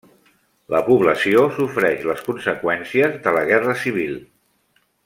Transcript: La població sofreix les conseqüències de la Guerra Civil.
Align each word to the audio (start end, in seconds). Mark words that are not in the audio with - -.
La 0.75 0.79
població 0.87 1.43
sofreix 1.59 2.09
les 2.13 2.25
conseqüències 2.31 3.21
de 3.29 3.39
la 3.39 3.47
Guerra 3.53 3.79
Civil. 3.87 4.19